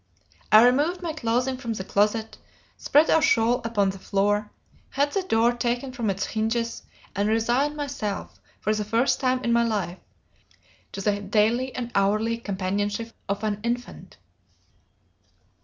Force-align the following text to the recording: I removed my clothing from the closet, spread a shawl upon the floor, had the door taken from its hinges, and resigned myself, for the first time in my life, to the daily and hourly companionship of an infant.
I 0.51 0.65
removed 0.65 1.03
my 1.03 1.13
clothing 1.13 1.57
from 1.57 1.73
the 1.73 1.83
closet, 1.83 2.39
spread 2.75 3.11
a 3.11 3.21
shawl 3.21 3.61
upon 3.63 3.91
the 3.91 3.99
floor, 3.99 4.49
had 4.89 5.11
the 5.11 5.21
door 5.21 5.51
taken 5.53 5.91
from 5.91 6.09
its 6.09 6.25
hinges, 6.25 6.81
and 7.15 7.29
resigned 7.29 7.75
myself, 7.75 8.39
for 8.59 8.73
the 8.73 8.83
first 8.83 9.19
time 9.19 9.43
in 9.43 9.53
my 9.53 9.63
life, 9.63 9.99
to 10.93 11.01
the 11.01 11.21
daily 11.21 11.75
and 11.75 11.91
hourly 11.93 12.39
companionship 12.39 13.13
of 13.29 13.43
an 13.43 13.59
infant. 13.61 14.17